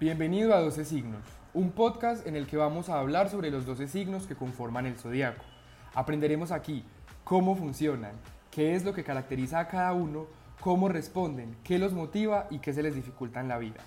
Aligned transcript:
Bienvenido 0.00 0.54
a 0.54 0.60
12 0.60 0.86
signos, 0.86 1.20
un 1.52 1.72
podcast 1.72 2.26
en 2.26 2.34
el 2.34 2.46
que 2.46 2.56
vamos 2.56 2.88
a 2.88 2.98
hablar 2.98 3.28
sobre 3.28 3.50
los 3.50 3.66
12 3.66 3.86
signos 3.86 4.26
que 4.26 4.34
conforman 4.34 4.86
el 4.86 4.96
zodiaco. 4.96 5.44
Aprenderemos 5.92 6.52
aquí 6.52 6.86
cómo 7.22 7.54
funcionan, 7.54 8.12
qué 8.50 8.74
es 8.74 8.82
lo 8.82 8.94
que 8.94 9.04
caracteriza 9.04 9.58
a 9.58 9.68
cada 9.68 9.92
uno, 9.92 10.24
cómo 10.58 10.88
responden, 10.88 11.54
qué 11.64 11.78
los 11.78 11.92
motiva 11.92 12.46
y 12.48 12.60
qué 12.60 12.72
se 12.72 12.82
les 12.82 12.94
dificulta 12.94 13.40
en 13.40 13.48
la 13.48 13.58
vida. 13.58 13.82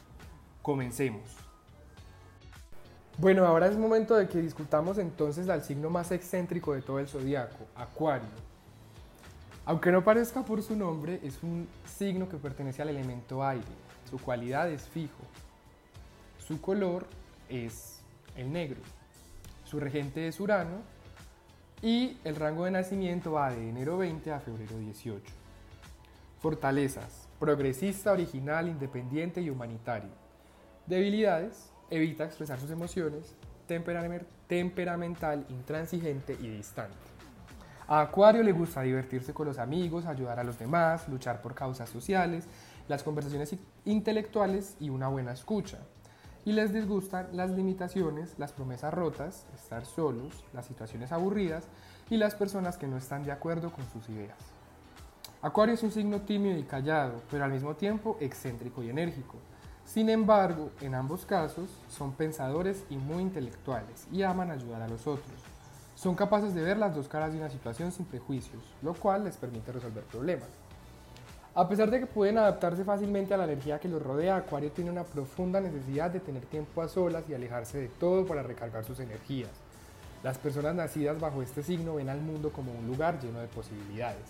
Comencemos. 0.61 1.23
Bueno, 3.17 3.47
ahora 3.47 3.65
es 3.65 3.75
momento 3.75 4.15
de 4.15 4.27
que 4.27 4.37
discutamos 4.37 4.99
entonces 4.99 5.49
al 5.49 5.63
signo 5.63 5.89
más 5.89 6.11
excéntrico 6.11 6.75
de 6.75 6.83
todo 6.83 6.99
el 6.99 7.07
zodiaco, 7.07 7.65
Acuario. 7.75 8.29
Aunque 9.65 9.91
no 9.91 10.03
parezca 10.03 10.45
por 10.45 10.61
su 10.61 10.75
nombre, 10.75 11.19
es 11.23 11.41
un 11.41 11.67
signo 11.87 12.29
que 12.29 12.37
pertenece 12.37 12.83
al 12.83 12.89
elemento 12.89 13.43
aire. 13.43 13.65
Su 14.07 14.19
cualidad 14.19 14.69
es 14.69 14.87
fijo, 14.87 15.23
su 16.47 16.59
color 16.59 17.05
es 17.49 18.01
el 18.35 18.51
negro. 18.51 18.81
Su 19.63 19.79
regente 19.79 20.27
es 20.27 20.39
Urano 20.39 20.81
y 21.81 22.17
el 22.23 22.35
rango 22.35 22.65
de 22.65 22.71
nacimiento 22.71 23.33
va 23.33 23.51
de 23.51 23.69
enero 23.69 23.97
20 23.97 24.31
a 24.31 24.39
febrero 24.39 24.77
18. 24.77 25.23
Fortalezas. 26.39 27.27
Progresista, 27.39 28.11
original, 28.11 28.67
independiente 28.67 29.41
y 29.41 29.49
humanitario. 29.49 30.09
Debilidades. 30.85 31.69
Evita 31.89 32.25
expresar 32.25 32.59
sus 32.59 32.71
emociones. 32.71 33.35
Temperamental, 34.47 35.45
intransigente 35.49 36.37
y 36.39 36.47
distante. 36.47 36.97
A 37.87 38.01
Acuario 38.01 38.43
le 38.43 38.51
gusta 38.51 38.81
divertirse 38.81 39.33
con 39.33 39.47
los 39.47 39.59
amigos, 39.59 40.05
ayudar 40.05 40.39
a 40.39 40.43
los 40.43 40.57
demás, 40.57 41.07
luchar 41.09 41.41
por 41.41 41.53
causas 41.53 41.89
sociales, 41.89 42.47
las 42.87 43.03
conversaciones 43.03 43.55
intelectuales 43.85 44.75
y 44.79 44.89
una 44.89 45.09
buena 45.09 45.33
escucha 45.33 45.79
y 46.45 46.51
les 46.51 46.73
disgustan 46.73 47.27
las 47.33 47.51
limitaciones, 47.51 48.37
las 48.37 48.51
promesas 48.51 48.93
rotas, 48.93 49.45
estar 49.55 49.85
solos, 49.85 50.43
las 50.53 50.65
situaciones 50.65 51.11
aburridas 51.11 51.65
y 52.09 52.17
las 52.17 52.35
personas 52.35 52.77
que 52.77 52.87
no 52.87 52.97
están 52.97 53.23
de 53.23 53.31
acuerdo 53.31 53.71
con 53.71 53.85
sus 53.91 54.09
ideas. 54.09 54.37
Acuario 55.41 55.75
es 55.75 55.83
un 55.83 55.91
signo 55.91 56.21
tímido 56.21 56.57
y 56.57 56.63
callado, 56.63 57.21
pero 57.29 57.43
al 57.43 57.51
mismo 57.51 57.75
tiempo 57.75 58.17
excéntrico 58.19 58.81
y 58.83 58.89
enérgico. 58.89 59.35
Sin 59.85 60.09
embargo, 60.09 60.71
en 60.81 60.95
ambos 60.95 61.25
casos 61.25 61.69
son 61.89 62.13
pensadores 62.13 62.83
y 62.89 62.97
muy 62.97 63.21
intelectuales 63.21 64.07
y 64.11 64.23
aman 64.23 64.51
ayudar 64.51 64.81
a 64.81 64.87
los 64.87 65.05
otros. 65.07 65.35
Son 65.95 66.15
capaces 66.15 66.53
de 66.53 66.61
ver 66.61 66.77
las 66.77 66.95
dos 66.95 67.07
caras 67.07 67.33
de 67.33 67.39
una 67.39 67.49
situación 67.49 67.91
sin 67.91 68.05
prejuicios, 68.05 68.63
lo 68.81 68.93
cual 68.93 69.25
les 69.25 69.37
permite 69.37 69.71
resolver 69.71 70.03
problemas. 70.05 70.49
A 71.55 71.69
pesar 71.69 71.91
de 71.91 71.99
que 71.99 72.07
pueden 72.07 72.39
adaptarse 72.39 72.83
fácilmente 72.83 73.31
a 73.31 73.37
la 73.37 73.43
energía 73.43 73.79
que 73.79 73.87
los 73.87 74.01
rodea, 74.01 74.37
Acuario 74.37 74.71
tiene 74.71 74.89
una 74.89 75.03
profunda 75.03 75.61
necesidad 75.61 76.09
de 76.09 76.19
tener 76.19 76.43
tiempo 76.45 76.81
a 76.81 76.87
solas 76.87 77.25
y 77.29 77.35
alejarse 77.35 77.77
de 77.77 77.89
todo 77.89 78.25
para 78.25 78.41
recargar 78.41 78.83
sus 78.85 78.99
energías. 78.99 79.51
Las 80.23 80.39
personas 80.39 80.73
nacidas 80.73 81.19
bajo 81.19 81.43
este 81.43 81.61
signo 81.61 81.93
ven 81.93 82.09
al 82.09 82.21
mundo 82.21 82.51
como 82.51 82.71
un 82.71 82.87
lugar 82.87 83.19
lleno 83.21 83.39
de 83.39 83.45
posibilidades. 83.47 84.23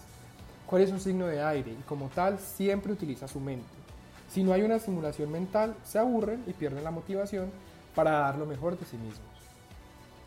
Acuario 0.65 0.85
es 0.85 0.91
un 0.91 0.99
signo 0.99 1.25
de 1.27 1.41
aire 1.41 1.71
y 1.71 1.81
como 1.83 2.09
tal 2.09 2.39
siempre 2.39 2.91
utiliza 2.91 3.25
su 3.29 3.39
mente. 3.39 3.69
Si 4.29 4.43
no 4.43 4.51
hay 4.51 4.63
una 4.63 4.79
simulación 4.79 5.31
mental, 5.31 5.75
se 5.85 5.99
aburren 5.99 6.43
y 6.45 6.51
pierden 6.51 6.83
la 6.83 6.91
motivación 6.91 7.51
para 7.95 8.11
dar 8.11 8.37
lo 8.37 8.45
mejor 8.45 8.77
de 8.77 8.85
sí 8.85 8.97
mismos. 8.97 9.21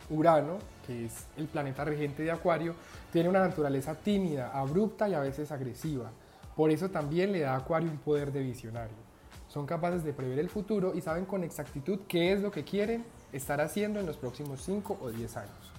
Urano, 0.08 0.56
que 0.86 1.04
es 1.04 1.26
el 1.36 1.46
planeta 1.46 1.84
regente 1.84 2.22
de 2.22 2.30
Acuario, 2.30 2.74
tiene 3.12 3.28
una 3.28 3.40
naturaleza 3.40 3.94
tímida, 3.96 4.50
abrupta 4.54 5.10
y 5.10 5.14
a 5.14 5.20
veces 5.20 5.52
agresiva 5.52 6.10
por 6.56 6.70
eso 6.70 6.88
también 6.88 7.32
le 7.32 7.40
da 7.40 7.52
a 7.52 7.58
Acuario 7.58 7.90
un 7.90 7.98
poder 7.98 8.32
de 8.32 8.40
visionario. 8.40 8.96
Son 9.46 9.66
capaces 9.66 10.02
de 10.02 10.14
prever 10.14 10.38
el 10.38 10.48
futuro 10.48 10.94
y 10.94 11.02
saben 11.02 11.26
con 11.26 11.44
exactitud 11.44 12.00
qué 12.08 12.32
es 12.32 12.40
lo 12.40 12.50
que 12.50 12.64
quieren 12.64 13.04
estar 13.32 13.60
haciendo 13.60 14.00
en 14.00 14.06
los 14.06 14.16
próximos 14.16 14.62
5 14.62 14.98
o 15.00 15.10
10 15.10 15.36
años. 15.36 15.72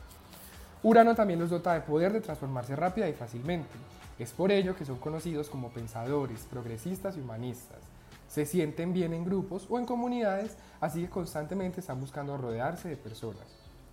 Urano 0.84 1.16
también 1.16 1.40
los 1.40 1.50
dota 1.50 1.74
de 1.74 1.82
poder 1.82 2.14
de 2.14 2.22
transformarse 2.22 2.76
rápida 2.76 3.10
y 3.10 3.14
fácilmente. 3.14 3.76
Es 4.20 4.32
por 4.34 4.52
ello 4.52 4.76
que 4.76 4.86
son 4.86 4.98
conocidos 5.00 5.50
como 5.50 5.72
pensadores, 5.72 6.46
progresistas 6.50 7.18
y 7.18 7.22
humanistas. 7.22 7.80
Se 8.28 8.46
sienten 8.46 8.94
bien 8.94 9.14
en 9.14 9.26
grupos 9.26 9.66
o 9.70 9.80
en 9.80 9.86
comunidades, 9.86 10.58
así 10.80 11.02
que 11.02 11.10
constantemente 11.10 11.80
están 11.80 12.00
buscando 12.00 12.38
rodearse 12.38 12.90
de 12.90 12.98
personas. 12.98 13.48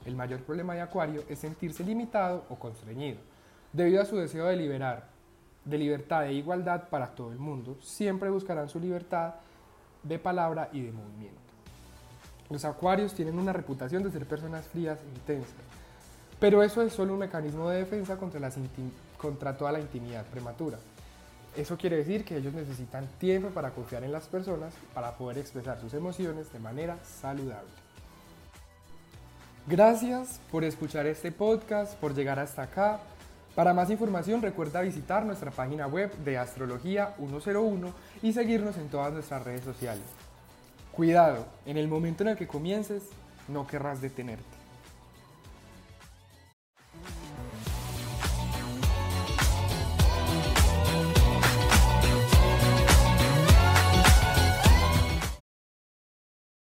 El 0.05 0.17
mayor 0.17 0.41
problema 0.43 0.75
de 0.75 0.83
Acuario 0.83 1.23
es 1.29 1.39
sentirse 1.39 1.83
limitado 1.83 2.45
o 2.51 2.57
constreñido, 2.57 3.21
debido 3.73 4.03
a 4.03 4.07
su 4.07 4.17
deseo 4.17 4.47
de 4.47 4.57
liberar, 4.57 5.14
de 5.65 5.79
libertad 5.79 6.27
e 6.27 6.35
igualdad 6.35 6.89
para 6.89 7.09
todo 7.09 7.33
el 7.33 7.39
mundo, 7.39 7.77
siempre 7.83 8.31
buscarán 8.31 8.69
su 8.69 8.79
libertad 8.79 9.35
de 10.03 10.19
palabra 10.19 10.69
y 10.73 10.83
de 10.83 10.93
movimiento. 10.93 11.41
Los 12.51 12.65
acuarios 12.65 13.15
tienen 13.15 13.39
una 13.39 13.53
reputación 13.53 14.03
de 14.03 14.11
ser 14.11 14.27
personas 14.27 14.67
frías 14.67 14.99
e 15.03 15.09
intensas, 15.09 15.55
pero 16.39 16.63
eso 16.63 16.83
es 16.83 16.93
solo 16.93 17.15
un 17.15 17.21
mecanismo 17.21 17.69
de 17.71 17.79
defensa 17.79 18.17
contra, 18.17 18.51
contra 19.17 19.57
toda 19.57 19.73
la 19.73 19.81
intimidad 19.81 20.27
prematura. 20.27 20.79
Eso 21.57 21.77
quiere 21.77 21.97
decir 21.97 22.25
que 22.25 22.37
ellos 22.37 22.53
necesitan 22.53 23.07
tiempo 23.19 23.49
para 23.51 23.71
confiar 23.71 24.03
en 24.03 24.13
las 24.13 24.27
personas 24.27 24.75
para 24.93 25.13
poder 25.13 25.39
expresar 25.39 25.81
sus 25.81 25.95
emociones 25.95 26.53
de 26.53 26.59
manera 26.59 26.99
saludable. 27.05 27.71
Gracias 29.67 30.41
por 30.51 30.65
escuchar 30.65 31.07
este 31.07 31.33
podcast, 31.33 31.95
por 31.95 32.15
llegar 32.15 32.39
hasta 32.39 32.65
acá. 32.65 33.01
Para 33.55 33.73
más 33.73 33.89
información 33.89 34.43
recuerda 34.43 34.81
visitar 34.81 35.25
nuestra 35.25 35.53
página 35.53 35.87
web 35.87 36.13
de 36.25 36.39
Astrología 36.39 37.15
101 37.19 37.93
y 38.23 38.33
seguirnos 38.33 38.77
en 38.79 38.89
todas 38.89 39.13
nuestras 39.13 39.45
redes 39.45 39.63
sociales. 39.63 40.03
Cuidado, 40.91 41.47
en 41.65 41.77
el 41.77 41.87
momento 41.87 42.25
en 42.25 42.31
el 42.31 42.37
que 42.37 42.49
comiences, 42.49 43.05
no 43.47 43.65
querrás 43.67 44.01
detenerte. 44.01 44.64